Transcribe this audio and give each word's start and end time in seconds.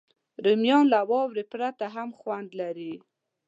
رومیان 0.43 0.85
له 0.93 0.99
واورې 1.09 1.43
پرته 1.51 1.85
هم 1.95 2.09
خوند 2.19 2.49
لري 2.61 2.93